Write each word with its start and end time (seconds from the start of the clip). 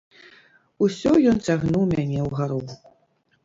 Усё 0.85 1.11
ён 1.33 1.37
цягнуў 1.47 1.87
мяне 1.95 2.19
ўгару. 2.33 2.61